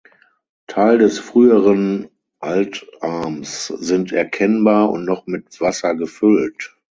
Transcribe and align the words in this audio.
Teil 0.65 0.97
des 0.97 1.19
früheren 1.19 2.09
Altarms 2.39 3.67
sind 3.67 4.11
erkennbar 4.11 4.89
und 4.89 5.05
noch 5.05 5.27
mit 5.27 5.61
Wasser 5.61 5.93
gefüllt. 5.93 6.75